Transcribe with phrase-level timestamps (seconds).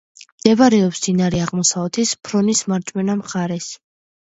[0.29, 3.71] მდებარეობს მდინარე აღმოსავლეთის ფრონის მარჯვენა მხარეს.